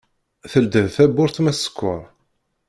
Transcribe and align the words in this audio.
Teldiḍ 0.51 0.87
tawwurt 0.95 1.37
ma 1.41 1.51
tsekker. 1.53 2.01